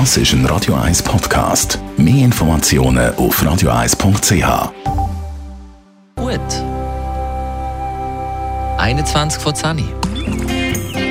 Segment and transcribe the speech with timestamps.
[0.00, 1.78] Das ist ein Radio 1 Podcast.
[1.96, 4.72] Mehr Informationen auf radio1.ch.
[6.16, 6.40] Gut.
[8.78, 9.84] 21 von 10.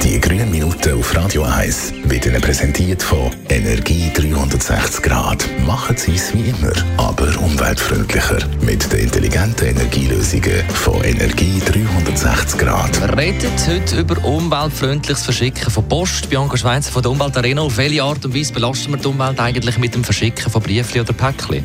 [0.03, 5.45] Die grünen Minuten auf Radio 1 werden präsentiert von Energie 360 Grad.
[5.65, 8.39] Machen Sie es wie immer, aber umweltfreundlicher.
[8.59, 12.99] Mit den intelligenten Energielösungen von Energie 360 Grad.
[12.99, 16.29] Wir reden heute über umweltfreundliches Verschicken von Post.
[16.29, 17.61] Bianca Schweizer von der Umweltarena.
[17.61, 20.99] Auf welche Art und Weise belasten wir die Umwelt eigentlich mit dem Verschicken von Briefli
[20.99, 21.63] oder Päckchen?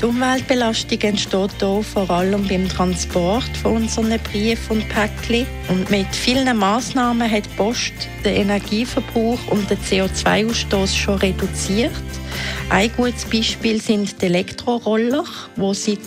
[0.00, 5.44] Die Umweltbelastung entsteht hier vor allem beim Transport von unseren Briefen und Päckchen.
[5.68, 7.92] Und mit vielen Massnahmen hat die Post
[8.24, 11.90] den Energieverbrauch und den CO2-Ausstoß schon reduziert.
[12.70, 15.24] Ein gutes Beispiel sind die Elektroroller,
[15.56, 15.98] die seit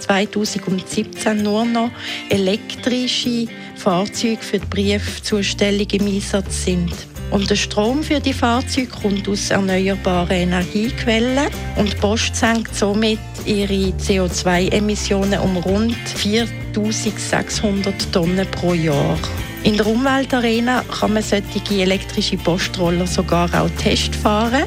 [0.00, 1.90] 2017 nur noch
[2.28, 3.46] elektrische
[3.76, 6.92] Fahrzeuge für die Briefzustellung im Einsatz sind.
[7.30, 13.92] Und der Strom für die Fahrzeuge kommt aus erneuerbaren Energiequellen und Post senkt somit ihre
[13.98, 19.18] CO2-Emissionen um rund 4600 Tonnen pro Jahr.
[19.64, 24.64] In der Umweltarena kann man solche elektrische Postroller sogar auch testfahren.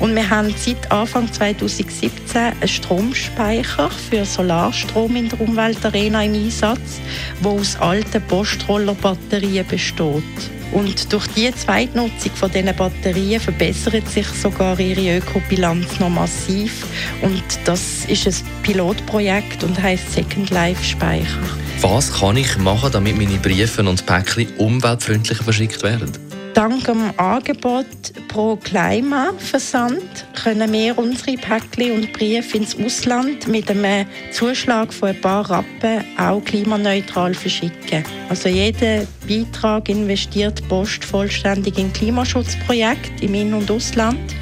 [0.00, 7.00] Und wir haben seit Anfang 2017 einen Stromspeicher für Solarstrom in der Umweltarena im Einsatz,
[7.42, 10.61] der aus alten Postrollerbatterien besteht.
[10.72, 16.86] Und durch die Zweitnutzung von diesen Batterien verbessert sich sogar ihre Ökobilanz noch massiv.
[17.20, 21.40] Und das ist ein Pilotprojekt und heißt Second Life Speicher.
[21.82, 26.31] Was kann ich machen, damit meine Briefe und Päckchen umweltfreundlicher verschickt werden?
[26.54, 27.86] Dank dem Angebot
[28.28, 35.20] pro Klima-Versand können wir unsere Päckchen und Briefe ins Ausland mit einem Zuschlag von ein
[35.22, 38.04] paar Rappen auch klimaneutral verschicken.
[38.28, 44.34] Also jeder Beitrag investiert Post vollständig in Klimaschutzprojekte im In- und Ausland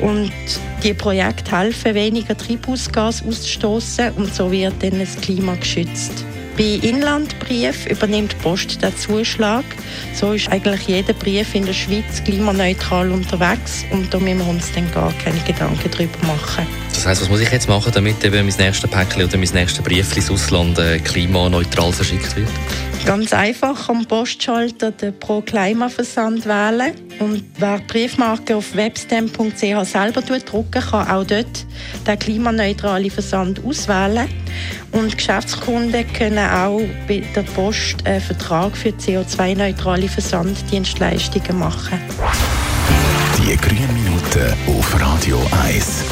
[0.00, 0.32] und
[0.82, 6.24] die Projekte helfen, weniger Treibhausgas auszustoßen und so wird dann das Klima geschützt.
[6.56, 9.64] Bei Inlandbrief übernimmt die Post den Zuschlag.
[10.14, 14.70] So ist eigentlich jeder Brief in der Schweiz klimaneutral unterwegs und da müssen wir uns
[14.72, 16.66] dann gar keine Gedanken darüber machen.
[16.92, 19.82] Das heisst, was muss ich jetzt machen, damit eben mein nächstes Päckchen oder mein nächstes
[19.82, 22.50] Brief ins Ausland äh, klimaneutral verschickt wird?
[23.04, 26.92] Ganz einfach am Postschalter den Pro-Klima-Versand wählen.
[27.18, 31.66] Und wer die Briefmarke auf webstamp.ch selber drucken kann auch dort
[32.06, 34.28] den klimaneutralen Versand auswählen.
[34.92, 42.00] Und Geschäftskunden können auch bei der Post einen Vertrag für CO2-neutrale Versanddienstleistungen machen.
[43.38, 46.04] Die grünen Minuten auf Radio 1.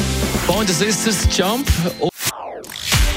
[0.45, 1.67] Freunde Sisters Jump.